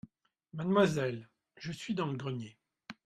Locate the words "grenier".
2.17-2.57